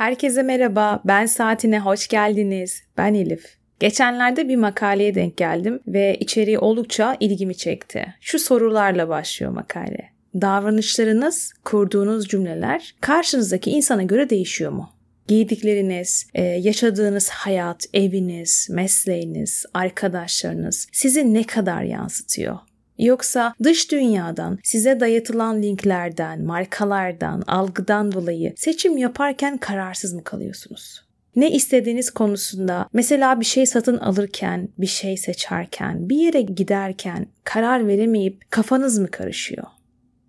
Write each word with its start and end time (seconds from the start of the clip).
Herkese 0.00 0.42
merhaba, 0.42 1.02
ben 1.04 1.26
Saatine 1.26 1.80
hoş 1.80 2.08
geldiniz. 2.08 2.82
Ben 2.96 3.14
Elif. 3.14 3.56
Geçenlerde 3.80 4.48
bir 4.48 4.56
makaleye 4.56 5.14
denk 5.14 5.36
geldim 5.36 5.80
ve 5.86 6.16
içeriği 6.20 6.58
oldukça 6.58 7.16
ilgimi 7.20 7.56
çekti. 7.56 8.14
Şu 8.20 8.38
sorularla 8.38 9.08
başlıyor 9.08 9.52
makale. 9.52 10.10
Davranışlarınız, 10.34 11.52
kurduğunuz 11.64 12.28
cümleler 12.28 12.94
karşınızdaki 13.00 13.70
insana 13.70 14.02
göre 14.02 14.30
değişiyor 14.30 14.72
mu? 14.72 14.90
Giydikleriniz, 15.28 16.26
e, 16.34 16.42
yaşadığınız 16.42 17.30
hayat, 17.30 17.86
eviniz, 17.94 18.68
mesleğiniz, 18.70 19.64
arkadaşlarınız 19.74 20.88
sizi 20.92 21.34
ne 21.34 21.44
kadar 21.44 21.82
yansıtıyor? 21.82 22.58
Yoksa 23.00 23.54
dış 23.62 23.92
dünyadan, 23.92 24.58
size 24.62 25.00
dayatılan 25.00 25.62
linklerden, 25.62 26.44
markalardan, 26.44 27.42
algıdan 27.46 28.12
dolayı 28.12 28.52
seçim 28.56 28.96
yaparken 28.96 29.58
kararsız 29.58 30.12
mı 30.12 30.24
kalıyorsunuz? 30.24 31.04
Ne 31.36 31.50
istediğiniz 31.50 32.10
konusunda 32.10 32.88
mesela 32.92 33.40
bir 33.40 33.44
şey 33.44 33.66
satın 33.66 33.98
alırken, 33.98 34.68
bir 34.78 34.86
şey 34.86 35.16
seçerken, 35.16 36.08
bir 36.08 36.16
yere 36.16 36.40
giderken 36.40 37.26
karar 37.44 37.88
veremeyip 37.88 38.50
kafanız 38.50 38.98
mı 38.98 39.10
karışıyor? 39.10 39.66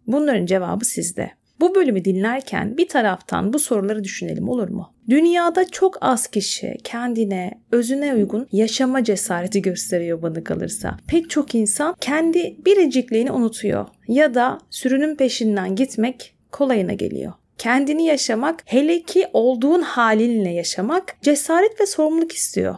Bunların 0.07 0.45
cevabı 0.45 0.85
sizde. 0.85 1.31
Bu 1.61 1.75
bölümü 1.75 2.05
dinlerken 2.05 2.77
bir 2.77 2.87
taraftan 2.87 3.53
bu 3.53 3.59
soruları 3.59 4.03
düşünelim 4.03 4.49
olur 4.49 4.69
mu? 4.69 4.93
Dünyada 5.09 5.69
çok 5.69 5.97
az 6.01 6.27
kişi 6.27 6.77
kendine, 6.83 7.61
özüne 7.71 8.13
uygun 8.15 8.47
yaşama 8.51 9.03
cesareti 9.03 9.61
gösteriyor 9.61 10.21
bana 10.21 10.43
kalırsa. 10.43 10.97
Pek 11.07 11.29
çok 11.29 11.55
insan 11.55 11.95
kendi 11.99 12.57
biricikliğini 12.65 13.31
unutuyor 13.31 13.87
ya 14.07 14.33
da 14.33 14.59
sürünün 14.69 15.15
peşinden 15.15 15.75
gitmek 15.75 16.35
kolayına 16.51 16.93
geliyor. 16.93 17.33
Kendini 17.57 18.05
yaşamak, 18.05 18.63
hele 18.65 19.01
ki 19.01 19.27
olduğun 19.33 19.81
halinle 19.81 20.49
yaşamak 20.49 21.15
cesaret 21.21 21.81
ve 21.81 21.85
sorumluluk 21.85 22.31
istiyor. 22.31 22.75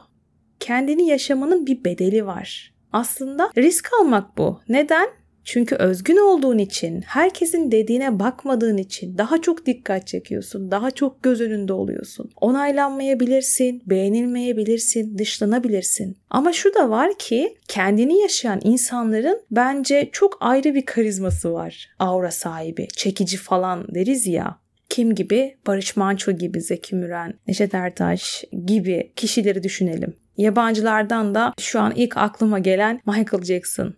Kendini 0.60 1.08
yaşamanın 1.08 1.66
bir 1.66 1.84
bedeli 1.84 2.26
var. 2.26 2.74
Aslında 2.94 3.52
risk 3.58 3.90
almak 4.00 4.38
bu. 4.38 4.60
Neden? 4.70 5.08
Çünkü 5.46 5.76
özgün 5.76 6.18
olduğun 6.18 6.58
için, 6.58 7.02
herkesin 7.02 7.72
dediğine 7.72 8.20
bakmadığın 8.20 8.78
için 8.78 9.18
daha 9.18 9.42
çok 9.42 9.66
dikkat 9.66 10.08
çekiyorsun, 10.08 10.72
daha 10.72 10.92
çok 10.92 11.24
göz 11.24 11.42
önünde 11.42 11.74
oluyorsun. 11.74 12.30
Onaylanmayabilirsin, 12.42 13.84
beğenilmeyebilirsin, 13.86 15.18
dışlanabilirsin. 15.18 16.18
Ama 16.30 16.54
şu 16.54 16.74
da 16.74 16.90
var 16.90 17.18
ki 17.20 17.58
kendini 17.68 18.22
yaşayan 18.22 18.60
insanların 18.64 19.42
bence 19.52 20.10
çok 20.12 20.38
ayrı 20.40 20.76
bir 20.76 20.86
karizması 20.86 21.54
var. 21.54 21.90
Aura 22.00 22.32
sahibi, 22.32 22.88
çekici 22.88 23.38
falan 23.38 23.88
deriz 23.96 24.28
ya. 24.28 24.64
Kim 24.90 25.16
gibi? 25.16 25.58
Barış 25.68 25.96
Manço 25.96 26.32
gibi, 26.32 26.62
Zeki 26.62 26.96
Müren, 26.96 27.34
Neşet 27.48 27.74
Ertaş 27.74 28.44
gibi 28.66 29.14
kişileri 29.16 29.64
düşünelim. 29.64 30.14
Yabancılardan 30.38 31.36
da 31.36 31.54
şu 31.60 31.80
an 31.80 31.94
ilk 31.96 32.18
aklıma 32.18 32.60
gelen 32.60 33.02
Michael 33.06 33.44
Jackson. 33.44 33.94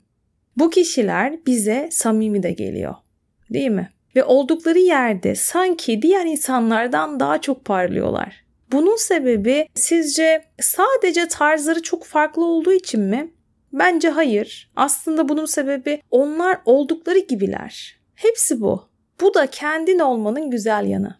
Bu 0.57 0.69
kişiler 0.69 1.45
bize 1.45 1.89
samimi 1.91 2.43
de 2.43 2.51
geliyor. 2.51 2.95
Değil 3.49 3.71
mi? 3.71 3.89
Ve 4.15 4.23
oldukları 4.23 4.79
yerde 4.79 5.35
sanki 5.35 6.01
diğer 6.01 6.25
insanlardan 6.25 7.19
daha 7.19 7.41
çok 7.41 7.65
parlıyorlar. 7.65 8.45
Bunun 8.71 8.95
sebebi 8.95 9.67
sizce 9.75 10.43
sadece 10.59 11.27
tarzları 11.27 11.81
çok 11.81 12.03
farklı 12.03 12.45
olduğu 12.45 12.73
için 12.73 13.01
mi? 13.01 13.31
Bence 13.73 14.09
hayır. 14.09 14.71
Aslında 14.75 15.29
bunun 15.29 15.45
sebebi 15.45 16.01
onlar 16.11 16.57
oldukları 16.65 17.19
gibiler. 17.19 17.99
Hepsi 18.15 18.61
bu. 18.61 18.89
Bu 19.21 19.33
da 19.33 19.47
kendin 19.47 19.99
olmanın 19.99 20.51
güzel 20.51 20.85
yanı. 20.85 21.15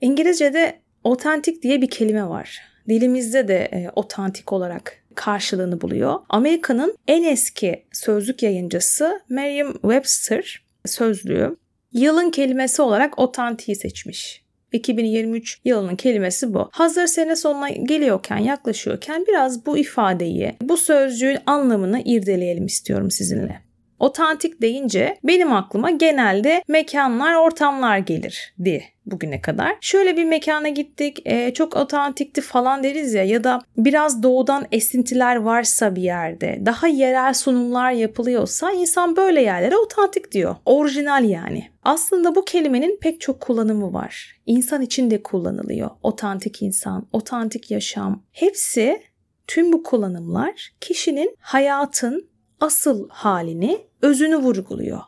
İngilizce'de 0.00 0.80
otantik 1.04 1.62
diye 1.62 1.82
bir 1.82 1.90
kelime 1.90 2.28
var. 2.28 2.60
Dilimizde 2.88 3.48
de 3.48 3.56
e, 3.56 3.90
otantik 3.94 4.52
olarak 4.52 5.01
karşılığını 5.16 5.80
buluyor. 5.80 6.18
Amerika'nın 6.28 6.96
en 7.08 7.22
eski 7.22 7.84
sözlük 7.92 8.42
yayıncısı 8.42 9.20
Merriam-Webster 9.30 10.56
sözlüğü 10.86 11.56
yılın 11.92 12.30
kelimesi 12.30 12.82
olarak 12.82 13.18
otantiği 13.18 13.76
seçmiş. 13.76 14.42
2023 14.72 15.60
yılının 15.64 15.96
kelimesi 15.96 16.54
bu. 16.54 16.68
Hazır 16.72 17.06
sene 17.06 17.36
sonuna 17.36 17.68
geliyorken, 17.68 18.38
yaklaşıyorken 18.38 19.24
biraz 19.28 19.66
bu 19.66 19.78
ifadeyi, 19.78 20.54
bu 20.62 20.76
sözcüğün 20.76 21.38
anlamını 21.46 22.02
irdeleyelim 22.04 22.66
istiyorum 22.66 23.10
sizinle. 23.10 23.71
Otantik 24.02 24.62
deyince 24.62 25.18
benim 25.24 25.52
aklıma 25.52 25.90
genelde 25.90 26.62
mekanlar, 26.68 27.34
ortamlar 27.34 27.98
gelirdi 27.98 28.84
bugüne 29.06 29.40
kadar. 29.40 29.76
Şöyle 29.80 30.16
bir 30.16 30.24
mekana 30.24 30.68
gittik, 30.68 31.22
e, 31.24 31.54
çok 31.54 31.76
otantikti 31.76 32.40
falan 32.40 32.82
deriz 32.82 33.14
ya 33.14 33.24
ya 33.24 33.44
da 33.44 33.60
biraz 33.76 34.22
doğudan 34.22 34.66
esintiler 34.72 35.36
varsa 35.36 35.96
bir 35.96 36.02
yerde, 36.02 36.62
daha 36.66 36.86
yerel 36.88 37.34
sunumlar 37.34 37.92
yapılıyorsa 37.92 38.72
insan 38.72 39.16
böyle 39.16 39.42
yerlere 39.42 39.76
otantik 39.76 40.32
diyor. 40.32 40.56
Orijinal 40.66 41.24
yani. 41.24 41.68
Aslında 41.82 42.34
bu 42.34 42.44
kelimenin 42.44 42.98
pek 43.00 43.20
çok 43.20 43.40
kullanımı 43.40 43.92
var. 43.92 44.40
İnsan 44.46 44.82
için 44.82 45.10
de 45.10 45.22
kullanılıyor. 45.22 45.90
Otantik 46.02 46.62
insan, 46.62 47.06
otantik 47.12 47.70
yaşam. 47.70 48.22
Hepsi 48.32 49.02
tüm 49.46 49.72
bu 49.72 49.82
kullanımlar 49.82 50.72
kişinin 50.80 51.36
hayatın 51.40 52.31
asıl 52.62 53.08
halini, 53.08 53.86
özünü 54.02 54.36
vurguluyor. 54.36 55.00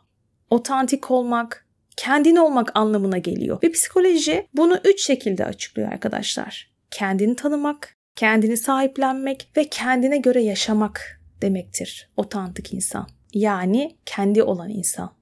Otantik 0.50 1.10
olmak, 1.10 1.66
kendin 1.97 2.37
olmak 2.37 2.76
anlamına 2.76 3.19
geliyor. 3.19 3.59
Ve 3.62 3.70
psikoloji 3.70 4.47
bunu 4.54 4.78
üç 4.84 5.06
şekilde 5.06 5.44
açıklıyor 5.44 5.93
arkadaşlar. 5.93 6.70
Kendini 6.91 7.37
tanımak, 7.37 7.97
kendini 8.16 8.56
sahiplenmek 8.56 9.50
ve 9.56 9.64
kendine 9.64 10.16
göre 10.16 10.43
yaşamak 10.43 11.20
demektir 11.43 12.10
otantik 12.16 12.75
insan. 12.75 13.06
Yani 13.34 13.97
kendi 14.06 14.43
olan 14.43 14.70
insan. 14.70 15.12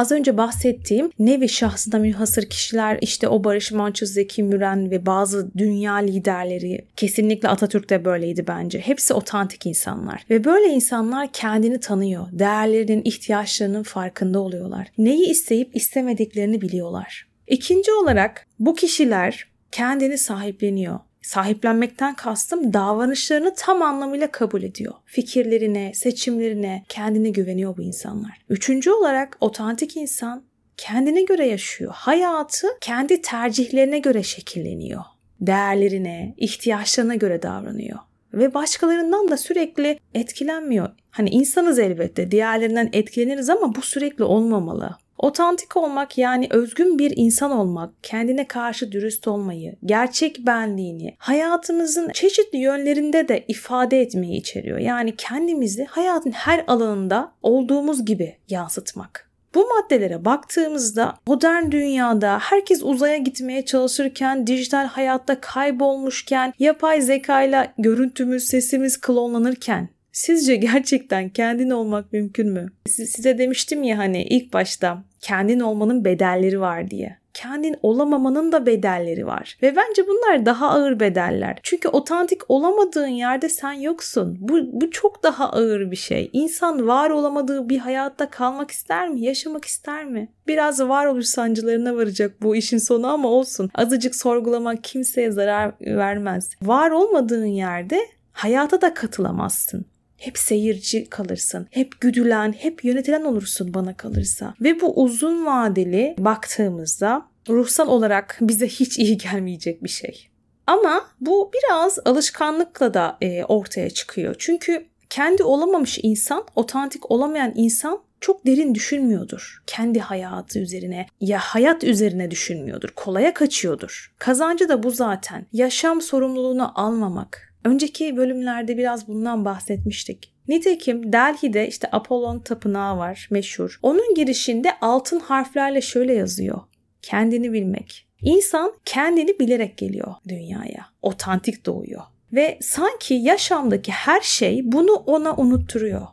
Az 0.00 0.12
önce 0.12 0.36
bahsettiğim 0.36 1.10
nevi 1.18 1.48
şahsına 1.48 1.98
münhasır 2.00 2.50
kişiler 2.50 2.98
işte 3.00 3.28
o 3.28 3.44
Barış 3.44 3.72
Manço, 3.72 4.06
Zeki 4.06 4.42
Müren 4.42 4.90
ve 4.90 5.06
bazı 5.06 5.50
dünya 5.56 5.94
liderleri 5.94 6.86
kesinlikle 6.96 7.48
Atatürk 7.48 7.90
de 7.90 8.04
böyleydi 8.04 8.46
bence. 8.46 8.80
Hepsi 8.80 9.14
otantik 9.14 9.66
insanlar 9.66 10.24
ve 10.30 10.44
böyle 10.44 10.68
insanlar 10.68 11.32
kendini 11.32 11.80
tanıyor. 11.80 12.26
Değerlerinin, 12.32 13.02
ihtiyaçlarının 13.04 13.82
farkında 13.82 14.40
oluyorlar. 14.40 14.88
Neyi 14.98 15.30
isteyip 15.30 15.76
istemediklerini 15.76 16.60
biliyorlar. 16.60 17.28
İkinci 17.46 17.92
olarak 17.92 18.46
bu 18.58 18.74
kişiler 18.74 19.48
kendini 19.72 20.18
sahipleniyor 20.18 20.98
Sahiplenmekten 21.22 22.14
kastım 22.14 22.72
davranışlarını 22.72 23.54
tam 23.56 23.82
anlamıyla 23.82 24.30
kabul 24.30 24.62
ediyor. 24.62 24.94
Fikirlerine, 25.06 25.92
seçimlerine, 25.94 26.84
kendine 26.88 27.30
güveniyor 27.30 27.76
bu 27.76 27.82
insanlar. 27.82 28.40
Üçüncü 28.48 28.90
olarak 28.90 29.36
otantik 29.40 29.96
insan 29.96 30.44
kendine 30.76 31.22
göre 31.22 31.46
yaşıyor. 31.46 31.92
Hayatı 31.94 32.66
kendi 32.80 33.22
tercihlerine 33.22 33.98
göre 33.98 34.22
şekilleniyor. 34.22 35.02
Değerlerine, 35.40 36.34
ihtiyaçlarına 36.36 37.14
göre 37.14 37.42
davranıyor 37.42 37.98
ve 38.34 38.54
başkalarından 38.54 39.28
da 39.28 39.36
sürekli 39.36 39.98
etkilenmiyor. 40.14 40.88
Hani 41.10 41.30
insanız 41.30 41.78
elbette, 41.78 42.30
diğerlerinden 42.30 42.90
etkileniriz 42.92 43.50
ama 43.50 43.74
bu 43.74 43.82
sürekli 43.82 44.24
olmamalı. 44.24 44.96
Otantik 45.20 45.76
olmak 45.76 46.18
yani 46.18 46.46
özgün 46.50 46.98
bir 46.98 47.12
insan 47.16 47.50
olmak, 47.50 47.90
kendine 48.02 48.48
karşı 48.48 48.92
dürüst 48.92 49.28
olmayı, 49.28 49.76
gerçek 49.84 50.46
benliğini 50.46 51.16
hayatımızın 51.18 52.10
çeşitli 52.12 52.58
yönlerinde 52.58 53.28
de 53.28 53.44
ifade 53.48 54.00
etmeyi 54.00 54.40
içeriyor. 54.40 54.78
Yani 54.78 55.16
kendimizi 55.16 55.84
hayatın 55.84 56.30
her 56.30 56.64
alanında 56.66 57.32
olduğumuz 57.42 58.04
gibi 58.04 58.36
yansıtmak. 58.48 59.30
Bu 59.54 59.66
maddelere 59.66 60.24
baktığımızda 60.24 61.14
modern 61.26 61.70
dünyada 61.70 62.38
herkes 62.38 62.82
uzaya 62.82 63.16
gitmeye 63.16 63.64
çalışırken, 63.64 64.46
dijital 64.46 64.86
hayatta 64.86 65.40
kaybolmuşken, 65.40 66.52
yapay 66.58 67.00
zekayla 67.00 67.72
görüntümüz, 67.78 68.44
sesimiz 68.44 69.00
klonlanırken 69.00 69.88
Sizce 70.12 70.56
gerçekten 70.56 71.28
kendin 71.28 71.70
olmak 71.70 72.12
mümkün 72.12 72.48
mü? 72.48 72.72
Size 72.86 73.38
demiştim 73.38 73.82
ya 73.82 73.98
hani 73.98 74.22
ilk 74.22 74.52
başta 74.52 75.04
kendin 75.20 75.60
olmanın 75.60 76.04
bedelleri 76.04 76.60
var 76.60 76.90
diye. 76.90 77.20
Kendin 77.34 77.76
olamamanın 77.82 78.52
da 78.52 78.66
bedelleri 78.66 79.26
var. 79.26 79.58
Ve 79.62 79.76
bence 79.76 80.06
bunlar 80.08 80.46
daha 80.46 80.70
ağır 80.70 81.00
bedeller. 81.00 81.58
Çünkü 81.62 81.88
otantik 81.88 82.50
olamadığın 82.50 83.06
yerde 83.06 83.48
sen 83.48 83.72
yoksun. 83.72 84.36
Bu, 84.40 84.58
bu 84.72 84.90
çok 84.90 85.22
daha 85.22 85.50
ağır 85.50 85.90
bir 85.90 85.96
şey. 85.96 86.30
İnsan 86.32 86.86
var 86.86 87.10
olamadığı 87.10 87.68
bir 87.68 87.78
hayatta 87.78 88.30
kalmak 88.30 88.70
ister 88.70 89.08
mi? 89.08 89.20
Yaşamak 89.20 89.64
ister 89.64 90.04
mi? 90.04 90.28
Biraz 90.46 90.80
varoluş 90.80 91.26
sancılarına 91.26 91.96
varacak 91.96 92.42
bu 92.42 92.56
işin 92.56 92.78
sonu 92.78 93.06
ama 93.06 93.28
olsun. 93.28 93.70
Azıcık 93.74 94.14
sorgulamak 94.14 94.84
kimseye 94.84 95.30
zarar 95.30 95.72
vermez. 95.80 96.50
Var 96.62 96.90
olmadığın 96.90 97.44
yerde 97.44 98.00
hayata 98.32 98.80
da 98.80 98.94
katılamazsın. 98.94 99.86
Hep 100.20 100.38
seyirci 100.38 101.08
kalırsın. 101.10 101.66
Hep 101.70 102.00
güdülen, 102.00 102.52
hep 102.52 102.84
yönetilen 102.84 103.24
olursun 103.24 103.74
bana 103.74 103.96
kalırsa. 103.96 104.54
Ve 104.60 104.80
bu 104.80 105.02
uzun 105.02 105.46
vadeli 105.46 106.14
baktığımızda 106.18 107.26
ruhsal 107.48 107.88
olarak 107.88 108.38
bize 108.40 108.68
hiç 108.68 108.98
iyi 108.98 109.18
gelmeyecek 109.18 109.84
bir 109.84 109.88
şey. 109.88 110.28
Ama 110.66 111.06
bu 111.20 111.50
biraz 111.54 111.98
alışkanlıkla 112.04 112.94
da 112.94 113.18
e, 113.20 113.44
ortaya 113.44 113.90
çıkıyor. 113.90 114.34
Çünkü 114.38 114.86
kendi 115.10 115.42
olamamış 115.42 115.98
insan, 116.02 116.44
otantik 116.56 117.10
olamayan 117.10 117.52
insan 117.54 118.02
çok 118.20 118.46
derin 118.46 118.74
düşünmüyordur. 118.74 119.62
Kendi 119.66 120.00
hayatı 120.00 120.58
üzerine 120.58 121.06
ya 121.20 121.38
hayat 121.38 121.84
üzerine 121.84 122.30
düşünmüyordur. 122.30 122.88
Kolaya 122.96 123.34
kaçıyordur. 123.34 124.14
Kazancı 124.18 124.68
da 124.68 124.82
bu 124.82 124.90
zaten. 124.90 125.46
Yaşam 125.52 126.00
sorumluluğunu 126.00 126.80
almamak. 126.80 127.49
Önceki 127.64 128.16
bölümlerde 128.16 128.76
biraz 128.76 129.08
bundan 129.08 129.44
bahsetmiştik. 129.44 130.34
Nitekim 130.48 131.12
Delhi'de 131.12 131.68
işte 131.68 131.88
Apollon 131.92 132.38
tapınağı 132.38 132.96
var 132.96 133.28
meşhur. 133.30 133.78
Onun 133.82 134.14
girişinde 134.14 134.72
altın 134.80 135.20
harflerle 135.20 135.80
şöyle 135.80 136.14
yazıyor. 136.14 136.60
Kendini 137.02 137.52
bilmek. 137.52 138.06
İnsan 138.22 138.72
kendini 138.84 139.38
bilerek 139.38 139.76
geliyor 139.76 140.14
dünyaya. 140.28 140.86
Otantik 141.02 141.66
doğuyor. 141.66 142.02
Ve 142.32 142.58
sanki 142.62 143.14
yaşamdaki 143.14 143.92
her 143.92 144.20
şey 144.20 144.72
bunu 144.72 144.92
ona 144.92 145.36
unutturuyor. 145.36 146.06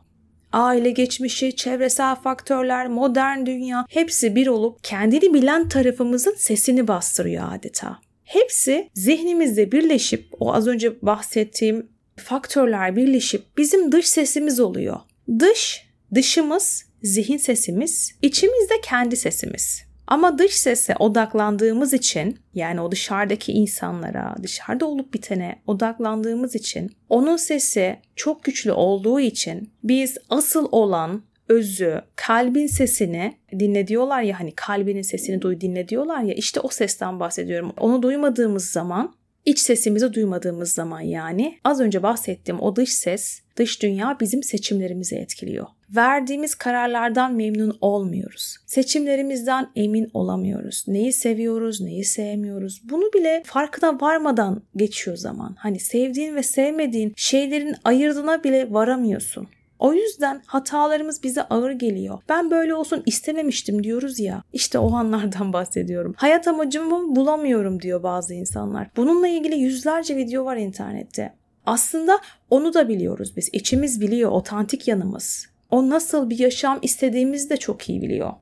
Aile 0.52 0.92
geçmişi, 0.92 1.56
çevresel 1.56 2.16
faktörler, 2.16 2.88
modern 2.88 3.46
dünya 3.46 3.86
hepsi 3.90 4.36
bir 4.36 4.48
olup 4.48 4.84
kendini 4.84 5.34
bilen 5.34 5.70
tarafımızın 5.70 6.36
sesini 6.38 6.88
bastırıyor 6.88 7.54
adeta. 7.54 8.00
Hepsi 8.28 8.90
zihnimizde 8.94 9.72
birleşip 9.72 10.28
o 10.40 10.54
az 10.54 10.68
önce 10.68 11.02
bahsettiğim 11.02 11.90
faktörler 12.16 12.96
birleşip 12.96 13.58
bizim 13.58 13.92
dış 13.92 14.08
sesimiz 14.08 14.60
oluyor. 14.60 15.00
Dış, 15.40 15.86
dışımız, 16.16 16.86
zihin 17.04 17.38
sesimiz, 17.38 18.12
içimizde 18.22 18.74
kendi 18.84 19.18
sesimiz. 19.18 19.84
Ama 20.08 20.38
dış 20.38 20.54
sese 20.54 20.96
odaklandığımız 20.96 21.94
için 21.94 22.40
yani 22.54 22.82
o 22.82 22.92
dışarıdaki 22.92 23.52
insanlara, 23.52 24.36
dışarıda 24.44 24.86
olup 24.86 25.14
bitene 25.14 25.62
odaklandığımız 25.68 26.56
için 26.56 26.92
onun 27.10 27.38
sesi 27.38 28.00
çok 28.16 28.44
güçlü 28.44 28.72
olduğu 28.72 29.20
için 29.20 29.70
biz 29.84 30.18
asıl 30.30 30.68
olan 30.72 31.24
özü, 31.50 32.02
kalbin 32.16 32.68
sesini 32.68 33.38
dinle 33.60 33.88
diyorlar 33.88 34.22
ya 34.22 34.40
hani 34.40 34.52
kalbinin 34.52 35.02
sesini 35.02 35.42
duy 35.42 35.62
dinle 35.62 35.88
diyorlar 35.88 36.22
ya 36.22 36.34
işte 36.34 36.60
o 36.60 36.70
sesten 36.70 37.20
bahsediyorum. 37.20 37.74
Onu 37.78 38.02
duymadığımız 38.02 38.66
zaman 38.66 39.14
iç 39.48 39.60
sesimizi 39.60 40.14
duymadığımız 40.14 40.74
zaman 40.74 41.02
yani 41.02 41.60
az 41.64 41.80
önce 41.80 42.04
bahsettiğim 42.04 42.62
o 42.62 42.76
dış 42.76 42.94
ses, 42.94 43.42
dış 43.58 43.82
dünya 43.82 44.18
bizim 44.20 44.44
seçimlerimizi 44.44 45.16
etkiliyor. 45.16 45.66
Verdiğimiz 45.96 46.56
kararlardan 46.56 47.34
memnun 47.34 47.78
olmuyoruz. 47.82 48.56
Seçimlerimizden 48.66 49.70
emin 49.76 50.10
olamıyoruz. 50.14 50.84
Neyi 50.88 51.14
seviyoruz, 51.14 51.82
neyi 51.82 52.06
sevmiyoruz. 52.06 52.82
Bunu 52.84 53.14
bile 53.14 53.44
farkına 53.46 54.02
varmadan 54.02 54.64
geçiyor 54.76 55.18
zaman. 55.18 55.56
Hani 55.60 55.80
sevdiğin 55.80 56.36
ve 56.36 56.44
sevmediğin 56.44 57.14
şeylerin 57.16 57.76
ayırdına 57.84 58.44
bile 58.44 58.74
varamıyorsun. 58.74 59.48
O 59.80 59.94
yüzden 59.94 60.42
hatalarımız 60.46 61.24
bize 61.24 61.44
ağır 61.44 61.72
geliyor. 61.72 62.20
Ben 62.30 62.52
böyle 62.52 62.74
olsun 62.74 63.04
istememiştim 63.06 63.84
diyoruz 63.84 64.20
ya. 64.20 64.44
İşte 64.54 64.80
o 64.80 64.94
anlardan 64.94 65.54
bahsediyorum. 65.54 66.14
Hayat 66.18 66.48
amacımı 66.48 67.16
bulamıyorum 67.16 67.82
diyor 67.82 68.04
bazı 68.04 68.34
insanlar. 68.34 68.88
Bununla 68.96 69.28
ilgili 69.28 69.56
yüzlerce 69.56 70.16
video 70.16 70.46
var 70.46 70.58
internette. 70.58 71.34
Aslında 71.66 72.20
onu 72.50 72.74
da 72.74 72.90
biliyoruz 72.90 73.34
biz. 73.38 73.50
İçimiz 73.54 74.02
biliyor, 74.02 74.32
otantik 74.32 74.88
yanımız. 74.88 75.48
O 75.72 75.90
nasıl 75.90 76.30
bir 76.30 76.40
yaşam 76.40 76.80
istediğimizi 76.82 77.50
de 77.50 77.58
çok 77.58 77.90
iyi 77.90 78.02
biliyor. 78.02 78.34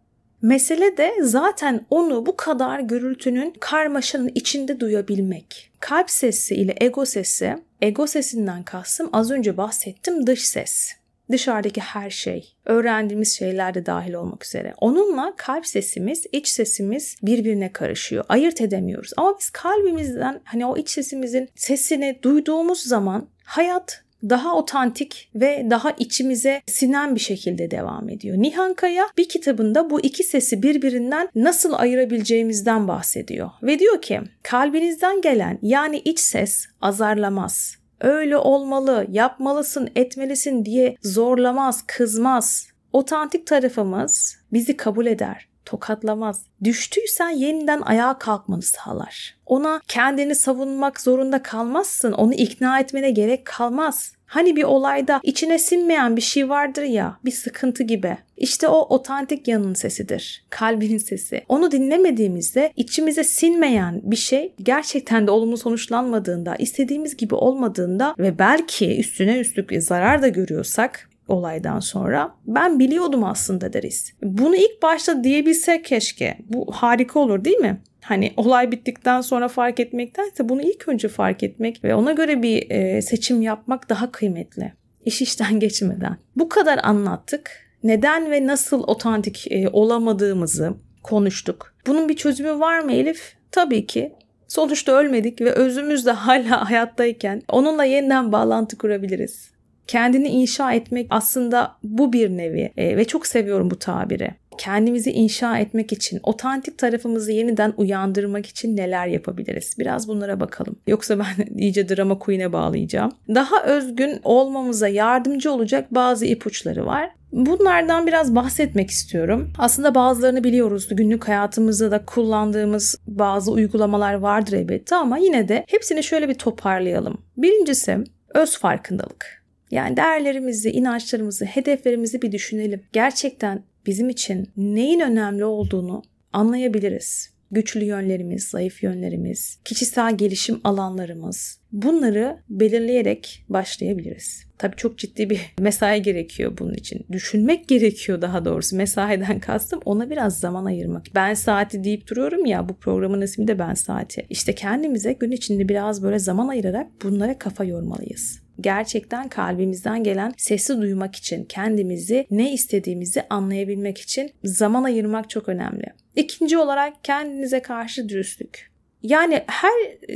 Mesele 0.42 0.98
de 0.98 1.14
zaten 1.22 1.86
onu 1.90 2.26
bu 2.26 2.36
kadar 2.36 2.80
gürültünün, 2.80 3.54
karmaşanın 3.60 4.32
içinde 4.36 4.80
duyabilmek. 4.80 5.72
Kalp 5.80 6.10
sesi 6.10 6.56
ile 6.56 6.76
ego 6.82 7.06
sesi, 7.06 7.58
ego 7.82 8.08
sesinden 8.08 8.64
kastım 8.64 9.10
az 9.14 9.32
önce 9.32 9.58
bahsettim 9.58 10.28
dış 10.28 10.46
ses. 10.46 10.96
Dışarıdaki 11.32 11.82
her 11.82 12.10
şey, 12.10 12.56
öğrendiğimiz 12.66 13.38
şeyler 13.38 13.74
de 13.74 13.86
dahil 13.86 14.14
olmak 14.14 14.46
üzere. 14.46 14.74
Onunla 14.78 15.34
kalp 15.38 15.68
sesimiz, 15.68 16.26
iç 16.32 16.48
sesimiz 16.48 17.16
birbirine 17.24 17.74
karışıyor. 17.74 18.26
Ayırt 18.30 18.62
edemiyoruz. 18.62 19.12
Ama 19.18 19.38
biz 19.40 19.50
kalbimizden 19.50 20.42
hani 20.44 20.66
o 20.66 20.78
iç 20.78 20.90
sesimizin 20.90 21.50
sesini 21.56 22.20
duyduğumuz 22.24 22.82
zaman 22.82 23.30
hayat 23.44 24.06
daha 24.30 24.56
otantik 24.56 25.30
ve 25.36 25.68
daha 25.70 25.92
içimize 25.92 26.62
sinen 26.66 27.16
bir 27.16 27.20
şekilde 27.20 27.72
devam 27.72 28.10
ediyor. 28.10 28.38
Nihan 28.38 28.74
Kaya 28.74 29.08
bir 29.18 29.30
kitabında 29.30 29.90
bu 29.90 30.02
iki 30.02 30.24
sesi 30.24 30.64
birbirinden 30.64 31.30
nasıl 31.36 31.74
ayırabileceğimizden 31.74 32.88
bahsediyor. 32.88 33.50
Ve 33.64 33.80
diyor 33.80 34.02
ki 34.02 34.22
kalbinizden 34.44 35.22
gelen 35.22 35.60
yani 35.62 35.98
iç 35.98 36.20
ses 36.20 36.66
azarlamaz. 36.82 37.76
Öyle 38.02 38.38
olmalı, 38.38 39.08
yapmalısın, 39.12 39.90
etmelisin 39.96 40.66
diye 40.66 40.96
zorlamaz, 41.02 41.84
kızmaz. 41.88 42.68
Otantik 42.94 43.48
tarafımız 43.48 44.38
bizi 44.54 44.78
kabul 44.78 45.06
eder 45.06 45.48
tokatlamaz. 45.66 46.46
Düştüysen 46.64 47.30
yeniden 47.30 47.82
ayağa 47.82 48.18
kalkmanı 48.20 48.62
sağlar. 48.62 49.36
Ona 49.46 49.82
kendini 49.88 50.36
savunmak 50.36 51.02
zorunda 51.02 51.44
kalmazsın. 51.44 52.12
Onu 52.12 52.34
ikna 52.34 52.80
etmene 52.80 53.12
gerek 53.12 53.46
kalmaz. 53.46 54.15
Hani 54.36 54.56
bir 54.56 54.64
olayda 54.64 55.20
içine 55.24 55.60
sinmeyen 55.60 56.16
bir 56.16 56.22
şey 56.22 56.50
vardır 56.50 56.84
ya, 56.84 57.18
bir 57.26 57.32
sıkıntı 57.32 57.84
gibi. 57.84 58.18
İşte 58.38 58.68
o 58.68 58.78
otantik 58.78 59.48
yanın 59.48 59.74
sesidir. 59.74 60.46
Kalbinin 60.50 60.98
sesi. 60.98 61.44
Onu 61.50 61.72
dinlemediğimizde 61.72 62.74
içimize 62.76 63.24
sinmeyen 63.24 64.02
bir 64.04 64.16
şey 64.16 64.54
gerçekten 64.64 65.28
de 65.28 65.32
olumlu 65.32 65.58
sonuçlanmadığında, 65.58 66.56
istediğimiz 66.56 67.18
gibi 67.18 67.36
olmadığında 67.36 68.16
ve 68.20 68.40
belki 68.40 69.00
üstüne 69.00 69.40
üstlük 69.40 69.84
zarar 69.84 70.22
da 70.22 70.28
görüyorsak 70.28 71.10
olaydan 71.28 71.80
sonra 71.80 72.36
ben 72.48 72.80
biliyordum 72.80 73.24
aslında 73.24 73.74
deriz. 73.74 74.14
Bunu 74.24 74.56
ilk 74.56 74.84
başta 74.84 75.24
diyebilsek 75.24 75.86
keşke. 75.86 76.38
Bu 76.50 76.68
harika 76.72 77.20
olur 77.20 77.46
değil 77.46 77.58
mi? 77.58 77.82
Hani 78.06 78.34
olay 78.38 78.72
bittikten 78.72 79.22
sonra 79.22 79.48
fark 79.48 79.80
etmektense 79.80 80.50
bunu 80.50 80.62
ilk 80.62 80.88
önce 80.88 81.08
fark 81.08 81.44
etmek 81.44 81.84
ve 81.84 81.96
ona 81.96 82.12
göre 82.12 82.44
bir 82.44 82.72
e, 82.72 83.02
seçim 83.02 83.42
yapmak 83.42 83.90
daha 83.90 84.12
kıymetli. 84.12 84.74
İş 85.06 85.22
işten 85.22 85.60
geçmeden. 85.60 86.18
Bu 86.36 86.50
kadar 86.50 86.80
anlattık. 86.84 87.52
Neden 87.84 88.32
ve 88.32 88.48
nasıl 88.48 88.84
otantik 88.84 89.52
e, 89.52 89.70
olamadığımızı 89.70 90.74
konuştuk. 91.04 91.76
Bunun 91.88 92.10
bir 92.10 92.16
çözümü 92.16 92.60
var 92.60 92.80
mı 92.80 92.94
Elif? 92.94 93.34
Tabii 93.52 93.88
ki. 93.88 94.14
Sonuçta 94.48 94.92
ölmedik 94.92 95.42
ve 95.42 95.52
özümüz 95.52 96.06
de 96.06 96.12
hala 96.12 96.70
hayattayken 96.70 97.42
onunla 97.50 97.84
yeniden 97.84 98.32
bağlantı 98.32 98.78
kurabiliriz 98.78 99.56
kendini 99.88 100.28
inşa 100.28 100.74
etmek 100.74 101.08
aslında 101.10 101.76
bu 101.84 102.14
bir 102.14 102.30
nevi 102.30 102.74
e, 102.78 102.98
ve 102.98 103.06
çok 103.06 103.28
seviyorum 103.28 103.72
bu 103.72 103.80
tabiri. 103.80 104.32
Kendimizi 104.58 105.12
inşa 105.12 105.58
etmek 105.58 105.94
için, 105.94 106.20
otantik 106.24 106.78
tarafımızı 106.78 107.32
yeniden 107.32 107.74
uyandırmak 107.78 108.46
için 108.46 108.78
neler 108.78 109.08
yapabiliriz? 109.08 109.76
Biraz 109.80 110.08
bunlara 110.08 110.40
bakalım. 110.40 110.76
Yoksa 110.88 111.20
ben 111.20 111.58
iyice 111.58 111.90
drama 111.90 112.20
queen'e 112.20 112.54
bağlayacağım. 112.54 113.12
Daha 113.36 113.64
özgün 113.64 114.20
olmamıza 114.24 114.88
yardımcı 114.88 115.52
olacak 115.52 115.88
bazı 115.92 116.26
ipuçları 116.26 116.86
var. 116.86 117.10
Bunlardan 117.32 118.08
biraz 118.08 118.36
bahsetmek 118.36 118.90
istiyorum. 118.90 119.54
Aslında 119.58 119.96
bazılarını 119.96 120.44
biliyoruz. 120.44 120.88
Günlük 120.92 121.28
hayatımızda 121.28 121.92
da 121.92 122.06
kullandığımız 122.06 123.00
bazı 123.08 123.52
uygulamalar 123.52 124.14
vardır 124.14 124.54
elbette 124.54 124.96
ama 124.96 125.18
yine 125.18 125.48
de 125.48 125.66
hepsini 125.68 126.04
şöyle 126.04 126.30
bir 126.30 126.34
toparlayalım. 126.34 127.18
Birincisi 127.38 127.98
öz 128.34 128.58
farkındalık. 128.58 129.46
Yani 129.72 129.98
değerlerimizi, 129.98 130.72
inançlarımızı, 130.72 131.46
hedeflerimizi 131.46 132.22
bir 132.22 132.32
düşünelim. 132.32 132.84
Gerçekten 132.94 133.64
bizim 133.86 134.10
için 134.10 134.50
neyin 134.58 135.00
önemli 135.00 135.46
olduğunu 135.46 136.04
anlayabiliriz. 136.34 137.36
Güçlü 137.52 137.84
yönlerimiz, 137.84 138.44
zayıf 138.44 138.84
yönlerimiz, 138.84 139.60
kişisel 139.66 140.18
gelişim 140.18 140.62
alanlarımız 140.64 141.60
bunları 141.72 142.38
belirleyerek 142.50 143.46
başlayabiliriz. 143.50 144.46
Tabii 144.58 144.76
çok 144.76 144.98
ciddi 144.98 145.30
bir 145.30 145.42
mesai 145.60 146.02
gerekiyor 146.02 146.58
bunun 146.60 146.74
için. 146.74 147.06
Düşünmek 147.12 147.68
gerekiyor 147.68 148.22
daha 148.22 148.46
doğrusu. 148.46 148.76
Mesaiden 148.76 149.40
kastım 149.40 149.80
ona 149.86 150.10
biraz 150.10 150.40
zaman 150.40 150.66
ayırmak. 150.66 151.06
Ben 151.16 151.34
saati 151.34 151.84
deyip 151.84 152.08
duruyorum 152.08 152.46
ya 152.46 152.70
bu 152.70 152.74
programın 152.74 153.22
ismi 153.22 153.48
de 153.48 153.60
ben 153.60 153.74
saati. 153.74 154.26
İşte 154.30 154.56
kendimize 154.56 155.14
gün 155.14 155.32
içinde 155.32 155.70
biraz 155.70 156.04
böyle 156.04 156.20
zaman 156.20 156.48
ayırarak 156.48 156.88
bunlara 157.04 157.38
kafa 157.38 157.64
yormalıyız 157.64 158.45
gerçekten 158.62 159.28
kalbimizden 159.30 160.04
gelen 160.04 160.34
sesi 160.38 160.82
duymak 160.82 161.16
için, 161.16 161.46
kendimizi 161.46 162.28
ne 162.32 162.54
istediğimizi 162.54 163.24
anlayabilmek 163.30 163.98
için 163.98 164.32
zaman 164.44 164.84
ayırmak 164.84 165.30
çok 165.30 165.50
önemli. 165.50 165.86
İkinci 166.16 166.58
olarak 166.58 167.04
kendinize 167.04 167.62
karşı 167.62 168.10
dürüstlük. 168.10 168.72
Yani 169.04 169.44
her 169.48 169.74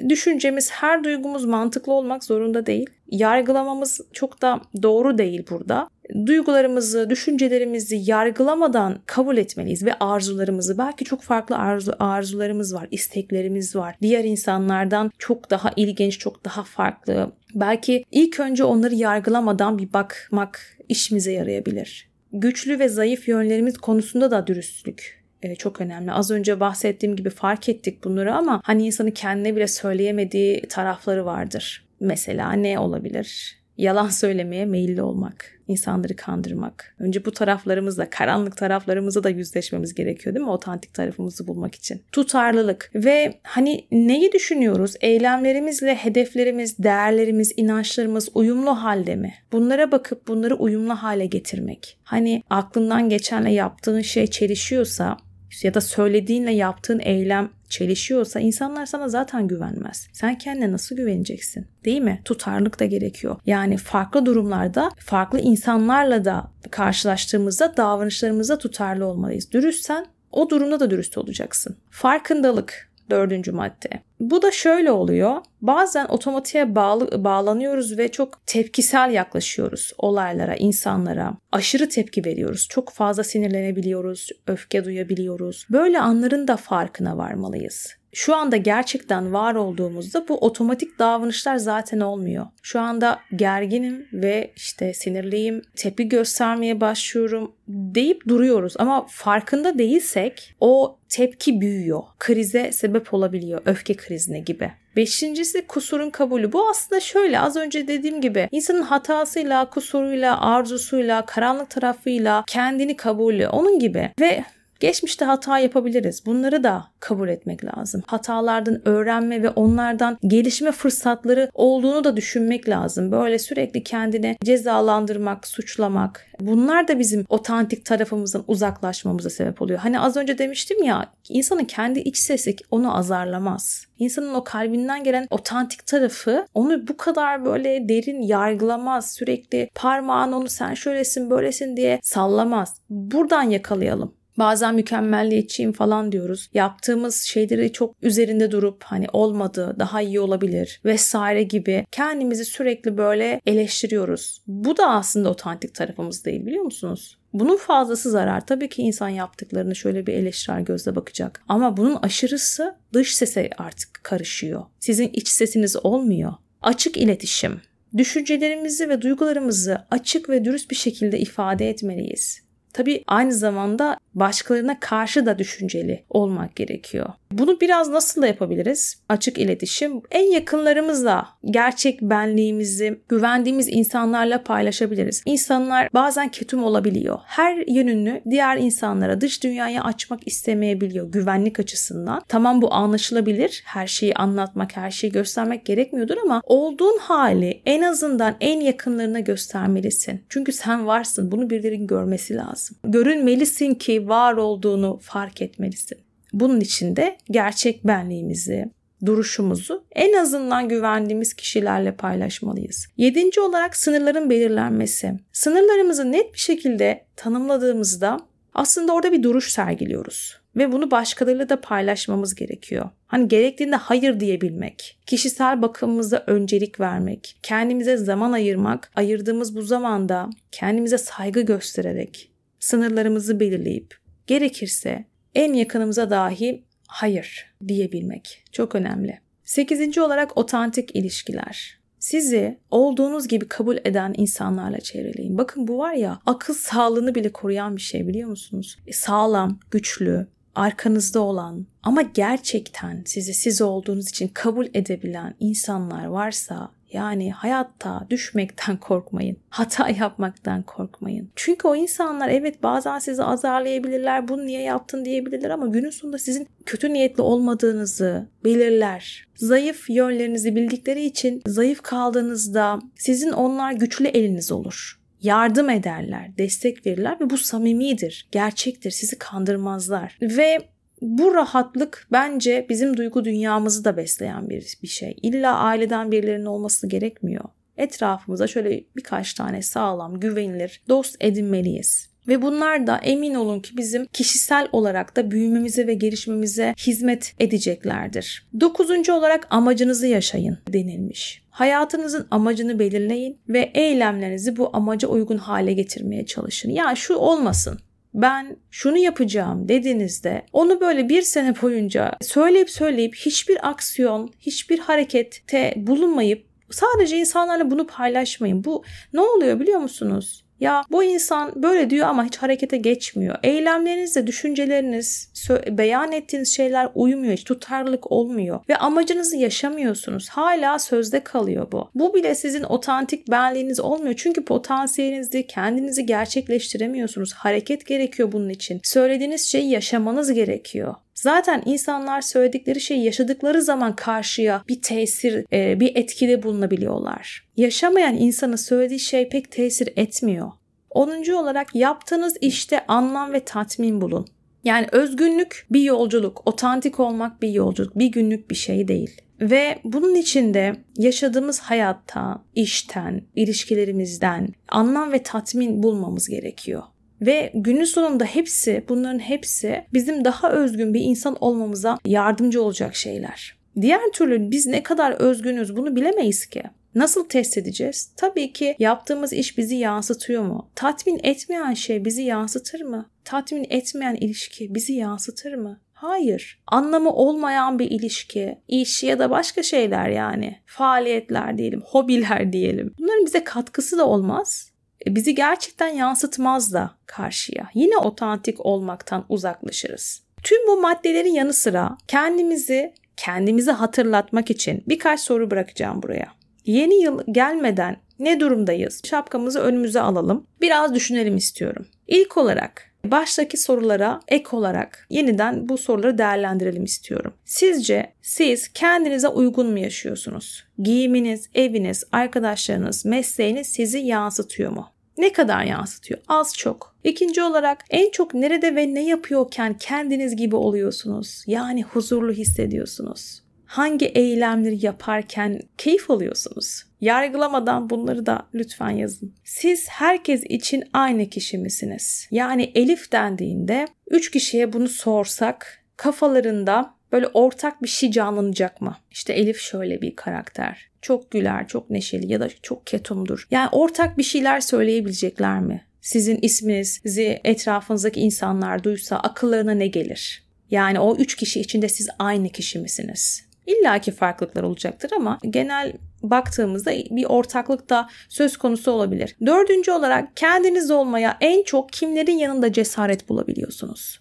düşüncemiz, 0.10 0.72
her 0.72 1.04
duygumuz 1.04 1.46
mantıklı 1.46 1.94
olmak 1.94 2.24
zorunda 2.24 2.66
değil. 2.66 2.90
Yargılamamız 3.08 4.02
çok 4.14 4.42
da 4.42 4.62
doğru 4.84 5.18
değil 5.18 5.46
burada. 5.50 5.90
Duygularımızı, 6.26 7.10
düşüncelerimizi 7.10 8.02
yargılamadan 8.06 9.00
kabul 9.06 9.38
etmeliyiz 9.38 9.86
ve 9.86 9.94
arzularımızı 10.00 10.78
belki 10.78 11.06
çok 11.06 11.22
farklı 11.22 11.58
arzu 11.58 11.94
arzularımız 12.00 12.74
var, 12.74 12.88
isteklerimiz 12.92 13.76
var. 13.76 13.96
Diğer 14.02 14.24
insanlardan 14.24 15.12
çok 15.18 15.50
daha 15.50 15.72
ilginç, 15.76 16.20
çok 16.20 16.46
daha 16.46 16.64
farklı. 16.64 17.32
Belki 17.56 18.06
ilk 18.12 18.40
önce 18.40 18.64
onları 18.64 18.96
yargılamadan 18.96 19.78
bir 19.78 19.94
bakmak 19.94 20.78
işimize 20.90 21.32
yarayabilir. 21.32 22.10
Güçlü 22.34 22.80
ve 22.80 22.90
zayıf 22.90 23.28
yönlerimiz 23.28 23.78
konusunda 23.78 24.32
da 24.32 24.48
dürüstlük 24.48 25.20
e, 25.42 25.56
çok 25.56 25.82
önemli. 25.82 26.12
Az 26.12 26.32
önce 26.32 26.60
bahsettiğim 26.60 27.16
gibi 27.16 27.30
fark 27.30 27.70
ettik 27.70 28.04
bunları 28.04 28.36
ama 28.36 28.62
hani 28.64 28.86
insanın 28.86 29.12
kendine 29.12 29.56
bile 29.56 29.68
söyleyemediği 29.68 30.62
tarafları 30.62 31.26
vardır. 31.26 31.86
Mesela 32.00 32.52
ne 32.52 32.80
olabilir? 32.80 33.60
Yalan 33.80 34.10
söylemeye 34.10 34.66
meyilli 34.66 35.02
olmak, 35.02 35.60
insanları 35.68 36.16
kandırmak. 36.16 36.96
Önce 37.00 37.26
bu 37.26 37.32
taraflarımızla, 37.32 38.10
karanlık 38.10 38.58
taraflarımızla 38.58 39.24
da 39.24 39.30
yüzleşmemiz 39.30 39.96
gerekiyor 39.96 40.36
değil 40.36 40.46
mi? 40.46 40.52
Otantik 40.52 40.94
tarafımızı 40.94 41.48
bulmak 41.48 41.76
için. 41.76 42.02
Tutarlılık 42.12 42.92
ve 42.96 43.40
hani 43.44 43.88
neyi 43.92 44.32
düşünüyoruz? 44.32 44.94
Eylemlerimizle 45.02 45.96
hedeflerimiz, 45.96 46.78
değerlerimiz, 46.78 47.54
inançlarımız 47.58 48.30
uyumlu 48.34 48.72
halde 48.72 49.16
mi? 49.16 49.34
Bunlara 49.52 49.92
bakıp 49.92 50.28
bunları 50.28 50.56
uyumlu 50.56 50.94
hale 50.94 51.26
getirmek. 51.26 51.98
Hani 52.04 52.44
aklından 52.50 53.10
geçenle 53.10 53.52
yaptığın 53.52 54.02
şey 54.02 54.28
çelişiyorsa 54.28 55.18
ya 55.64 55.74
da 55.74 55.82
söylediğinle 55.82 56.52
yaptığın 56.52 57.00
eylem 57.00 57.50
çelişiyorsa 57.70 58.40
insanlar 58.40 58.86
sana 58.86 59.10
zaten 59.10 59.48
güvenmez. 59.48 60.08
Sen 60.14 60.38
kendine 60.38 60.72
nasıl 60.72 60.96
güveneceksin? 60.96 61.68
Değil 61.86 62.02
mi? 62.02 62.22
Tutarlık 62.26 62.80
da 62.80 62.86
gerekiyor. 62.86 63.36
Yani 63.46 63.78
farklı 63.78 64.26
durumlarda 64.26 64.92
farklı 64.98 65.40
insanlarla 65.40 66.26
da 66.26 66.52
karşılaştığımızda 66.72 67.78
davranışlarımızda 67.78 68.58
tutarlı 68.58 69.06
olmalıyız. 69.06 69.52
Dürüstsen 69.52 70.06
o 70.32 70.50
durumda 70.50 70.80
da 70.80 70.90
dürüst 70.90 71.18
olacaksın. 71.18 71.78
Farkındalık 71.90 72.89
Dördüncü 73.10 73.52
madde. 73.52 73.90
Bu 74.20 74.42
da 74.42 74.52
şöyle 74.52 74.92
oluyor. 74.92 75.38
Bazen 75.62 76.06
otomatiğe 76.06 76.76
bağlı, 76.76 77.24
bağlanıyoruz 77.24 77.98
ve 77.98 78.12
çok 78.12 78.46
tepkisel 78.46 79.12
yaklaşıyoruz 79.12 79.94
olaylara, 79.98 80.56
insanlara. 80.56 81.34
Aşırı 81.52 81.90
tepki 81.90 82.26
veriyoruz. 82.26 82.68
Çok 82.70 82.90
fazla 82.90 83.24
sinirlenebiliyoruz, 83.24 84.30
öfke 84.48 84.86
duyabiliyoruz. 84.86 85.68
Böyle 85.72 86.00
anların 86.00 86.48
da 86.48 86.58
farkına 86.58 87.18
varmalıyız 87.18 87.99
şu 88.14 88.36
anda 88.36 88.58
gerçekten 88.58 89.34
var 89.34 89.56
olduğumuzda 89.56 90.28
bu 90.28 90.38
otomatik 90.38 91.00
davranışlar 91.00 91.56
zaten 91.56 92.00
olmuyor. 92.00 92.46
Şu 92.62 92.80
anda 92.80 93.20
gerginim 93.36 94.08
ve 94.14 94.52
işte 94.56 94.94
sinirliyim, 94.94 95.62
tepki 95.76 96.10
göstermeye 96.10 96.82
başlıyorum 96.82 97.52
deyip 97.68 98.28
duruyoruz 98.28 98.74
ama 98.80 99.06
farkında 99.10 99.78
değilsek 99.80 100.56
o 100.60 100.98
tepki 101.10 101.62
büyüyor. 101.62 102.04
Krize 102.20 102.72
sebep 102.72 103.14
olabiliyor, 103.14 103.62
öfke 103.66 103.94
krizine 103.94 104.40
gibi. 104.40 104.72
Beşincisi 104.96 105.68
kusurun 105.68 106.10
kabulü. 106.10 106.52
Bu 106.54 106.70
aslında 106.70 107.00
şöyle 107.02 107.40
az 107.40 107.56
önce 107.56 107.88
dediğim 107.88 108.22
gibi 108.22 108.50
insanın 108.52 108.82
hatasıyla, 108.82 109.70
kusuruyla, 109.70 110.42
arzusuyla, 110.42 111.26
karanlık 111.26 111.70
tarafıyla 111.70 112.44
kendini 112.48 112.96
kabulü 112.96 113.48
onun 113.48 113.80
gibi. 113.80 114.12
Ve 114.20 114.44
Geçmişte 114.80 115.26
hata 115.26 115.60
yapabiliriz. 115.60 116.26
Bunları 116.26 116.64
da 116.64 116.86
kabul 117.00 117.30
etmek 117.30 117.66
lazım. 117.66 118.04
Hatalardan 118.08 118.88
öğrenme 118.88 119.44
ve 119.44 119.50
onlardan 119.50 120.18
gelişme 120.22 120.72
fırsatları 120.72 121.50
olduğunu 121.54 122.04
da 122.04 122.18
düşünmek 122.18 122.70
lazım. 122.70 123.12
Böyle 123.12 123.40
sürekli 123.40 123.84
kendini 123.84 124.38
cezalandırmak, 124.44 125.48
suçlamak. 125.48 126.26
Bunlar 126.40 126.88
da 126.88 127.00
bizim 127.00 127.26
otantik 127.30 127.86
tarafımızdan 127.86 128.44
uzaklaşmamıza 128.48 129.30
sebep 129.30 129.62
oluyor. 129.62 129.80
Hani 129.80 130.00
az 130.00 130.18
önce 130.18 130.38
demiştim 130.38 130.84
ya 130.84 131.12
insanın 131.30 131.66
kendi 131.66 132.00
iç 132.00 132.18
sesi 132.18 132.56
onu 132.72 132.98
azarlamaz. 132.98 133.86
İnsanın 134.00 134.34
o 134.34 134.44
kalbinden 134.44 135.04
gelen 135.04 135.28
otantik 135.30 135.88
tarafı 135.88 136.46
onu 136.54 136.88
bu 136.88 136.98
kadar 136.98 137.46
böyle 137.46 137.90
derin 137.90 138.22
yargılamaz. 138.22 139.14
Sürekli 139.14 139.70
parmağın 139.76 140.32
onu 140.32 140.50
sen 140.50 140.74
şöylesin 140.74 141.30
böylesin 141.30 141.78
diye 141.78 142.00
sallamaz. 142.04 142.82
Buradan 142.90 143.44
yakalayalım. 143.44 144.19
Bazen 144.40 144.76
mükemmelliyetçiyim 144.76 145.74
falan 145.74 146.12
diyoruz. 146.12 146.50
Yaptığımız 146.54 147.22
şeyleri 147.22 147.74
çok 147.74 147.96
üzerinde 148.02 148.52
durup 148.52 148.84
hani 148.84 149.08
olmadı, 149.14 149.76
daha 149.80 150.02
iyi 150.02 150.20
olabilir 150.20 150.82
vesaire 150.86 151.44
gibi 151.44 151.86
kendimizi 151.92 152.46
sürekli 152.46 152.98
böyle 152.98 153.42
eleştiriyoruz. 153.46 154.42
Bu 154.48 154.78
da 154.78 154.90
aslında 154.90 155.30
otantik 155.30 155.76
tarafımız 155.76 156.26
değil 156.26 156.46
biliyor 156.46 156.64
musunuz? 156.64 157.20
Bunun 157.34 157.58
fazlası 157.58 158.12
zarar. 158.12 158.46
Tabii 158.46 158.70
ki 158.70 158.82
insan 158.82 159.10
yaptıklarını 159.10 159.76
şöyle 159.76 160.08
bir 160.08 160.14
eleştirel 160.14 160.64
gözle 160.64 160.96
bakacak. 160.96 161.44
Ama 161.48 161.78
bunun 161.78 161.96
aşırısı 161.96 162.76
dış 162.94 163.16
sese 163.16 163.50
artık 163.58 164.00
karışıyor. 164.04 164.66
Sizin 164.80 165.10
iç 165.14 165.28
sesiniz 165.28 165.86
olmuyor. 165.86 166.34
Açık 166.62 166.98
iletişim. 166.98 167.62
Düşüncelerimizi 167.98 168.90
ve 168.90 169.02
duygularımızı 169.02 169.78
açık 169.92 170.30
ve 170.30 170.46
dürüst 170.46 170.72
bir 170.72 170.76
şekilde 170.76 171.20
ifade 171.20 171.70
etmeliyiz. 171.70 172.42
Tabii 172.74 173.04
aynı 173.08 173.34
zamanda 173.34 173.98
başkalarına 174.16 174.80
karşı 174.80 175.26
da 175.26 175.40
düşünceli 175.40 176.04
olmak 176.10 176.56
gerekiyor. 176.56 177.10
Bunu 177.32 177.62
biraz 177.62 177.90
nasıl 177.90 178.22
da 178.22 178.28
yapabiliriz? 178.28 179.02
Açık 179.10 179.38
iletişim. 179.38 180.02
En 180.12 180.32
yakınlarımızla 180.32 181.28
gerçek 181.46 182.02
benliğimizi 182.02 183.02
güvendiğimiz 183.10 183.68
insanlarla 183.70 184.44
paylaşabiliriz. 184.44 185.22
İnsanlar 185.26 185.90
bazen 185.94 186.30
ketum 186.30 186.64
olabiliyor. 186.64 187.20
Her 187.26 187.64
yönünü 187.68 188.22
diğer 188.30 188.58
insanlara, 188.58 189.22
dış 189.22 189.44
dünyaya 189.44 189.84
açmak 189.84 190.28
istemeyebiliyor 190.28 191.12
güvenlik 191.12 191.60
açısından. 191.60 192.22
Tamam 192.28 192.62
bu 192.62 192.74
anlaşılabilir. 192.74 193.64
Her 193.66 193.88
şeyi 193.88 194.14
anlatmak, 194.14 194.78
her 194.78 194.92
şeyi 194.92 195.12
göstermek 195.12 195.66
gerekmiyordur 195.66 196.18
ama 196.24 196.42
olduğun 196.46 196.98
hali 196.98 197.62
en 197.66 197.82
azından 197.82 198.36
en 198.42 198.60
yakınlarına 198.60 199.20
göstermelisin. 199.20 200.22
Çünkü 200.30 200.52
sen 200.52 200.88
varsın. 200.88 201.32
Bunu 201.32 201.50
birilerinin 201.50 201.88
görmesi 201.88 202.36
lazım. 202.36 202.78
Görünmelisin 202.84 203.74
ki 203.74 203.99
var 204.08 204.34
olduğunu 204.34 205.00
fark 205.02 205.42
etmelisin. 205.42 205.98
Bunun 206.34 206.60
için 206.60 206.96
de 206.96 207.18
gerçek 207.32 207.88
benliğimizi, 207.88 208.66
duruşumuzu 209.06 209.84
en 209.92 210.14
azından 210.14 210.70
güvendiğimiz 210.70 211.34
kişilerle 211.34 211.96
paylaşmalıyız. 211.96 212.88
Yedinci 212.98 213.42
olarak 213.42 213.76
sınırların 213.76 214.30
belirlenmesi. 214.30 215.14
Sınırlarımızı 215.32 216.12
net 216.12 216.34
bir 216.34 216.40
şekilde 216.40 217.06
tanımladığımızda 217.16 218.20
aslında 218.54 218.94
orada 218.94 219.12
bir 219.12 219.24
duruş 219.24 219.52
sergiliyoruz. 219.52 220.40
Ve 220.56 220.72
bunu 220.72 220.92
başkalarıyla 220.92 221.50
da 221.50 221.62
paylaşmamız 221.62 222.36
gerekiyor. 222.36 222.90
Hani 223.08 223.28
gerektiğinde 223.28 223.76
hayır 223.76 224.20
diyebilmek, 224.20 225.00
kişisel 225.06 225.62
bakımımıza 225.62 226.24
öncelik 226.28 226.80
vermek, 226.80 227.38
kendimize 227.44 227.98
zaman 227.98 228.32
ayırmak, 228.32 228.92
ayırdığımız 228.96 229.56
bu 229.56 229.62
zamanda 229.62 230.30
kendimize 230.52 230.98
saygı 230.98 231.42
göstererek, 231.42 232.29
sınırlarımızı 232.60 233.40
belirleyip 233.40 233.96
gerekirse 234.28 235.06
en 235.36 235.54
yakınımıza 235.54 236.10
dahi 236.10 236.66
hayır 236.88 237.56
diyebilmek 237.68 238.44
çok 238.52 238.76
önemli. 238.76 239.20
Sekizinci 239.44 240.02
olarak 240.02 240.38
otantik 240.38 240.96
ilişkiler. 240.96 241.80
Sizi 242.00 242.60
olduğunuz 242.72 243.28
gibi 243.28 243.48
kabul 243.48 243.78
eden 243.78 244.14
insanlarla 244.18 244.80
çevreleyin. 244.80 245.38
Bakın 245.38 245.68
bu 245.68 245.78
var 245.78 245.94
ya 245.94 246.20
akıl 246.26 246.54
sağlığını 246.54 247.16
bile 247.16 247.32
koruyan 247.32 247.76
bir 247.76 247.82
şey 247.82 248.08
biliyor 248.08 248.30
musunuz? 248.30 248.78
E, 248.88 248.94
sağlam, 248.94 249.60
güçlü, 249.72 250.28
arkanızda 250.56 251.20
olan 251.20 251.66
ama 251.84 252.02
gerçekten 252.02 253.04
sizi 253.06 253.34
siz 253.34 253.62
olduğunuz 253.62 254.10
için 254.10 254.28
kabul 254.28 254.68
edebilen 254.74 255.36
insanlar 255.40 256.06
varsa 256.06 256.72
yani 256.92 257.32
hayatta 257.32 258.08
düşmekten 258.10 258.78
korkmayın. 258.80 259.38
Hata 259.50 259.90
yapmaktan 259.90 260.64
korkmayın. 260.64 261.32
Çünkü 261.36 261.68
o 261.68 261.76
insanlar 261.76 262.30
evet 262.30 262.64
bazen 262.64 263.00
sizi 263.00 263.24
azarlayabilirler. 263.24 264.28
Bunu 264.28 264.46
niye 264.46 264.62
yaptın 264.62 265.06
diyebilirler 265.06 265.50
ama 265.50 265.68
günün 265.68 265.90
sonunda 265.90 266.18
sizin 266.18 266.48
kötü 266.66 266.94
niyetli 266.94 267.22
olmadığınızı 267.22 268.30
belirler. 268.44 269.28
Zayıf 269.36 269.90
yönlerinizi 269.90 270.56
bildikleri 270.56 271.06
için 271.06 271.42
zayıf 271.46 271.82
kaldığınızda 271.82 272.80
sizin 272.96 273.32
onlar 273.32 273.72
güçlü 273.72 274.08
eliniz 274.08 274.52
olur 274.52 275.00
yardım 275.22 275.70
ederler, 275.70 276.38
destek 276.38 276.86
verirler 276.86 277.18
ve 277.20 277.30
bu 277.30 277.38
samimidir, 277.38 278.28
gerçektir, 278.32 278.92
sizi 278.92 279.18
kandırmazlar. 279.20 280.18
Ve 280.22 280.58
bu 281.02 281.36
rahatlık 281.36 282.08
bence 282.12 282.66
bizim 282.70 282.98
duygu 282.98 283.26
dünyamızı 283.26 283.86
da 283.86 283.98
besleyen 283.98 284.50
bir, 284.50 284.78
bir 284.84 284.88
şey. 284.88 285.18
İlla 285.22 285.58
aileden 285.58 286.12
birilerinin 286.12 286.46
olması 286.46 286.88
gerekmiyor. 286.88 287.46
Etrafımıza 287.78 288.48
şöyle 288.48 288.84
birkaç 288.96 289.34
tane 289.34 289.62
sağlam, 289.62 290.20
güvenilir 290.20 290.82
dost 290.90 291.16
edinmeliyiz. 291.20 292.10
Ve 292.28 292.42
bunlar 292.42 292.88
da 292.88 292.98
emin 292.98 293.36
olun 293.36 293.60
ki 293.60 293.78
bizim 293.78 294.06
kişisel 294.06 294.68
olarak 294.72 295.16
da 295.16 295.32
büyümemize 295.32 295.88
ve 295.88 295.94
gelişmemize 295.94 296.74
hizmet 296.78 297.34
edeceklerdir. 297.40 298.48
Dokuzuncu 298.60 299.14
olarak 299.14 299.48
amacınızı 299.50 300.08
yaşayın 300.08 300.58
denilmiş. 300.68 301.44
Hayatınızın 301.50 302.28
amacını 302.32 302.80
belirleyin 302.80 303.38
ve 303.50 303.72
eylemlerinizi 303.74 304.58
bu 304.58 304.70
amaca 304.74 305.08
uygun 305.08 305.38
hale 305.38 305.74
getirmeye 305.74 306.26
çalışın. 306.26 306.70
Ya 306.70 306.96
şu 306.96 307.16
olmasın, 307.16 307.80
ben 308.14 308.58
şunu 308.72 308.98
yapacağım 308.98 309.70
dediğinizde 309.70 310.46
onu 310.54 310.82
böyle 310.82 311.10
bir 311.10 311.22
sene 311.22 311.62
boyunca 311.62 312.12
söyleyip 312.22 312.70
söyleyip 312.70 313.16
hiçbir 313.16 313.70
aksiyon, 313.70 314.34
hiçbir 314.40 314.80
harekette 314.80 315.74
bulunmayıp 315.78 316.46
sadece 316.72 317.18
insanlarla 317.18 317.72
bunu 317.72 317.88
paylaşmayın. 317.88 318.64
Bu 318.64 318.84
ne 319.14 319.22
oluyor 319.22 319.60
biliyor 319.60 319.80
musunuz? 319.80 320.46
Ya 320.60 320.84
bu 320.92 321.04
insan 321.04 321.64
böyle 321.64 321.90
diyor 321.90 322.08
ama 322.08 322.26
hiç 322.26 322.38
harekete 322.38 322.78
geçmiyor. 322.78 323.36
Eylemlerinizle 323.44 324.28
düşünceleriniz, 324.28 325.30
beyan 325.70 326.12
ettiğiniz 326.12 326.56
şeyler 326.56 326.90
uymuyor, 326.96 327.34
hiç 327.34 327.44
tutarlılık 327.44 328.12
olmuyor 328.12 328.60
ve 328.70 328.76
amacınızı 328.76 329.38
yaşamıyorsunuz. 329.38 330.30
Hala 330.30 330.80
sözde 330.80 331.20
kalıyor 331.24 331.72
bu. 331.72 331.90
Bu 331.96 332.14
bile 332.14 332.36
sizin 332.36 332.64
otantik 332.64 333.32
benliğiniz 333.32 333.80
olmuyor. 333.80 334.14
Çünkü 334.18 334.46
potansiyelinizi, 334.46 335.48
kendinizi 335.48 336.06
gerçekleştiremiyorsunuz. 336.06 337.34
Hareket 337.34 337.86
gerekiyor 337.86 338.32
bunun 338.32 338.50
için. 338.50 338.82
Söylediğiniz 338.84 339.48
şeyi 339.48 339.70
yaşamanız 339.70 340.34
gerekiyor. 340.34 340.96
Zaten 341.22 341.64
insanlar 341.66 342.22
söyledikleri 342.22 342.82
şeyi 342.82 343.04
yaşadıkları 343.04 343.62
zaman 343.62 343.96
karşıya 343.96 344.64
bir 344.68 344.82
tesir, 344.82 345.46
e, 345.54 345.80
bir 345.80 345.96
etkide 345.96 346.44
bulunabiliyorlar. 346.44 347.48
Yaşamayan 347.58 348.16
insana 348.16 348.58
söylediği 348.58 349.00
şey 349.00 349.30
pek 349.30 349.52
tesir 349.52 349.90
etmiyor. 349.96 350.52
Onuncu 350.90 351.38
olarak 351.38 351.76
yaptığınız 351.76 352.38
işte 352.42 352.86
anlam 352.88 353.34
ve 353.34 353.40
tatmin 353.40 354.02
bulun. 354.02 354.28
Yani 354.64 354.88
özgünlük 354.92 355.68
bir 355.72 355.82
yolculuk, 355.82 356.42
otantik 356.46 357.00
olmak 357.00 357.42
bir 357.42 357.50
yolculuk, 357.50 358.00
bir 358.00 358.08
günlük 358.08 358.50
bir 358.52 358.56
şey 358.56 358.88
değil. 358.88 359.22
Ve 359.42 359.80
bunun 359.84 360.16
içinde 360.16 360.76
yaşadığımız 360.98 361.60
hayatta, 361.60 362.44
işten, 362.56 363.22
ilişkilerimizden 363.36 364.48
anlam 364.70 365.12
ve 365.12 365.24
tatmin 365.24 365.84
bulmamız 365.84 366.30
gerekiyor. 366.30 366.84
Ve 367.22 367.52
günün 367.54 367.84
sonunda 367.84 368.26
hepsi, 368.26 368.86
bunların 368.90 369.20
hepsi 369.20 369.86
bizim 369.94 370.26
daha 370.26 370.52
özgün 370.52 370.94
bir 370.94 371.02
insan 371.02 371.38
olmamıza 371.42 371.98
yardımcı 372.06 372.64
olacak 372.64 372.96
şeyler. 372.96 373.60
Diğer 373.82 374.12
türlü 374.14 374.52
biz 374.52 374.68
ne 374.68 374.84
kadar 374.84 375.12
özgünüz 375.12 375.76
bunu 375.76 375.96
bilemeyiz 375.96 376.46
ki. 376.46 376.64
Nasıl 376.96 377.30
test 377.30 377.58
edeceğiz? 377.58 378.12
Tabii 378.18 378.54
ki 378.54 378.76
yaptığımız 378.80 379.34
iş 379.34 379.58
bizi 379.58 379.76
yansıtıyor 379.76 380.44
mu? 380.44 380.72
Tatmin 380.76 381.20
etmeyen 381.24 381.74
şey 381.74 382.06
bizi 382.06 382.22
yansıtır 382.22 382.82
mı? 382.82 383.10
Tatmin 383.26 383.66
etmeyen 383.70 384.16
ilişki 384.16 384.76
bizi 384.76 384.94
yansıtır 384.94 385.54
mı? 385.54 385.80
Hayır. 385.94 386.62
Anlamı 386.68 387.14
olmayan 387.14 387.80
bir 387.80 387.92
ilişki, 387.92 388.58
iş 388.68 389.04
ya 389.04 389.20
da 389.20 389.30
başka 389.30 389.64
şeyler 389.64 390.10
yani. 390.10 390.60
Faaliyetler 390.66 391.58
diyelim, 391.58 391.82
hobiler 391.86 392.54
diyelim. 392.54 392.94
Bunların 393.00 393.26
bize 393.26 393.44
katkısı 393.44 393.98
da 393.98 394.08
olmaz. 394.08 394.69
E, 395.08 395.16
bizi 395.16 395.36
gerçekten 395.36 395.88
yansıtmaz 395.88 396.74
da 396.74 396.92
karşıya. 397.06 397.70
Yine 397.74 397.98
otantik 397.98 398.66
olmaktan 398.66 399.26
uzaklaşırız. 399.30 400.24
Tüm 400.44 400.68
bu 400.68 400.82
maddelerin 400.82 401.34
yanı 401.34 401.54
sıra 401.54 401.98
kendimizi 402.08 402.94
kendimizi 403.18 403.72
hatırlatmak 403.72 404.50
için 404.50 404.84
birkaç 404.88 405.20
soru 405.20 405.52
bırakacağım 405.52 406.04
buraya. 406.04 406.28
Yeni 406.66 407.02
yıl 407.02 407.22
gelmeden 407.32 407.98
ne 408.20 408.40
durumdayız? 408.40 409.02
Şapkamızı 409.06 409.60
önümüze 409.60 410.02
alalım. 410.02 410.48
Biraz 410.62 410.96
düşünelim 410.96 411.38
istiyorum. 411.38 411.88
İlk 412.08 412.38
olarak 412.38 412.89
Baştaki 413.06 413.58
sorulara 413.58 414.20
ek 414.28 414.48
olarak 414.52 415.08
yeniden 415.10 415.70
bu 415.70 415.78
soruları 415.78 416.18
değerlendirelim 416.18 416.84
istiyorum. 416.84 417.34
Sizce 417.46 418.14
siz 418.22 418.68
kendinize 418.68 419.28
uygun 419.28 419.72
mu 419.72 419.80
yaşıyorsunuz? 419.80 420.64
Giyiminiz, 420.80 421.50
eviniz, 421.56 422.04
arkadaşlarınız, 422.12 423.06
mesleğiniz 423.06 423.68
sizi 423.68 424.00
yansıtıyor 424.00 424.72
mu? 424.72 424.90
Ne 425.18 425.34
kadar 425.34 425.64
yansıtıyor? 425.64 426.20
Az 426.28 426.58
çok. 426.58 426.96
İkinci 427.04 427.44
olarak 427.44 427.86
en 427.90 428.12
çok 428.12 428.34
nerede 428.34 428.76
ve 428.76 428.94
ne 428.94 429.06
yapıyorken 429.06 429.78
kendiniz 429.78 430.36
gibi 430.36 430.56
oluyorsunuz? 430.56 431.44
Yani 431.48 431.84
huzurlu 431.84 432.32
hissediyorsunuz 432.32 433.42
hangi 433.70 434.06
eylemleri 434.06 434.86
yaparken 434.86 435.60
keyif 435.78 436.12
alıyorsunuz? 436.12 436.84
Yargılamadan 437.02 437.90
bunları 437.90 438.26
da 438.26 438.48
lütfen 438.54 438.90
yazın. 438.90 439.34
Siz 439.44 439.90
herkes 439.90 440.44
için 440.50 440.84
aynı 440.94 441.30
kişi 441.30 441.58
misiniz? 441.58 442.28
Yani 442.32 442.72
Elif 442.76 443.12
dendiğinde 443.12 443.88
3 444.10 444.32
kişiye 444.32 444.74
bunu 444.74 444.88
sorsak 444.88 445.84
kafalarında 445.98 446.94
böyle 447.12 447.28
ortak 447.28 447.84
bir 447.84 447.88
şey 447.88 448.12
canlanacak 448.12 448.82
mı? 448.82 448.98
İşte 449.12 449.34
Elif 449.34 449.60
şöyle 449.60 450.02
bir 450.02 450.16
karakter. 450.16 450.90
Çok 451.02 451.32
güler, 451.32 451.68
çok 451.68 451.90
neşeli 451.90 452.32
ya 452.32 452.40
da 452.40 452.50
çok 452.62 452.88
ketumdur. 452.88 453.48
Yani 453.52 453.70
ortak 453.72 454.18
bir 454.18 454.24
şeyler 454.24 454.60
söyleyebilecekler 454.60 455.60
mi? 455.60 455.86
Sizin 456.02 456.40
isminizi 456.42 457.42
etrafınızdaki 457.44 458.20
insanlar 458.20 458.84
duysa 458.84 459.18
akıllarına 459.18 459.74
ne 459.74 459.88
gelir? 459.88 460.44
Yani 460.72 461.00
o 461.00 461.16
üç 461.16 461.36
kişi 461.36 461.60
içinde 461.60 461.90
siz 461.90 462.10
aynı 462.20 462.50
kişi 462.50 462.80
misiniz? 462.80 463.49
İlla 463.70 464.00
ki 464.00 464.12
farklılıklar 464.12 464.64
olacaktır 464.64 465.12
ama 465.16 465.40
genel 465.50 465.94
baktığımızda 466.24 466.92
bir 466.92 467.26
ortaklık 467.26 467.90
da 467.90 468.10
söz 468.30 468.58
konusu 468.58 468.92
olabilir. 468.92 469.36
Dördüncü 469.46 469.92
olarak 469.92 470.38
kendiniz 470.38 470.92
olmaya 470.92 471.38
en 471.42 471.64
çok 471.64 471.94
kimlerin 471.94 472.38
yanında 472.38 472.74
cesaret 472.74 473.30
bulabiliyorsunuz? 473.30 474.20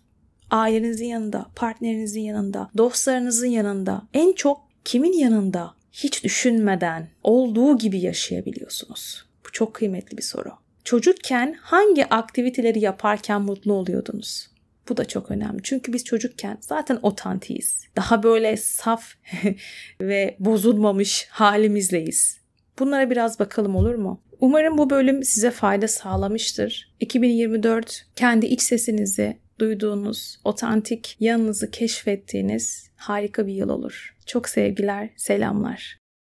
Ailenizin 0.51 1.07
yanında, 1.07 1.47
partnerinizin 1.57 2.21
yanında, 2.21 2.71
dostlarınızın 2.77 3.47
yanında, 3.47 4.03
en 4.15 4.33
çok 4.33 4.61
kimin 4.85 5.13
yanında 5.13 5.75
hiç 5.93 6.25
düşünmeden 6.25 7.09
olduğu 7.23 7.79
gibi 7.79 7.99
yaşayabiliyorsunuz? 8.01 9.25
Bu 9.47 9.53
çok 9.53 9.75
kıymetli 9.75 10.17
bir 10.17 10.23
soru. 10.23 10.51
Çocukken 10.85 11.57
hangi 11.61 12.07
aktiviteleri 12.07 12.81
yaparken 12.81 13.43
mutlu 13.43 13.73
oluyordunuz? 13.73 14.49
Bu 14.89 14.97
da 14.97 15.05
çok 15.05 15.31
önemli. 15.31 15.63
Çünkü 15.63 15.93
biz 15.93 16.05
çocukken 16.05 16.59
zaten 16.61 16.99
otantiyiz. 17.03 17.85
Daha 17.97 18.23
böyle 18.23 18.57
saf 18.57 19.15
ve 20.01 20.37
bozulmamış 20.39 21.27
halimizleyiz. 21.31 22.39
Bunlara 22.79 23.11
biraz 23.11 23.39
bakalım 23.39 23.77
olur 23.77 23.95
mu? 23.95 24.23
Umarım 24.41 24.79
bu 24.79 24.91
bölüm 24.91 25.25
size 25.25 25.51
fayda 25.51 25.89
sağlamıştır. 25.89 26.95
2024 27.01 28.07
kendi 28.17 28.47
iç 28.47 28.63
sesinizi 28.63 29.39
duyduğunuz, 29.59 30.41
otantik 30.45 31.17
yanınızı 31.21 31.71
keşfettiğiniz 31.71 32.91
harika 32.97 33.47
bir 33.47 33.53
yıl 33.53 33.69
olur. 33.69 34.17
Çok 34.27 34.49
sevgiler, 34.49 35.11
selamlar. 35.17 35.98